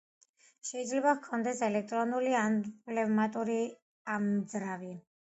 [0.67, 2.57] შეიძლება ჰქონდეს ელექტრული ან
[2.87, 3.57] პნევმატიკური
[4.15, 4.91] ამძრავი.